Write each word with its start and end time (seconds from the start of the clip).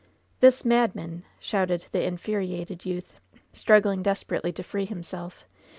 "*This 0.39 0.65
madman!''' 0.65 1.25
shouted 1.39 1.85
the 1.91 2.01
infuriated 2.01 2.85
youth, 2.87 3.19
struggling 3.53 4.01
desperately 4.01 4.51
to 4.53 4.63
free 4.63 4.85
himself. 4.85 5.45